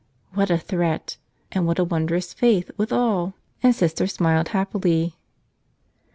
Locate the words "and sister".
3.61-4.07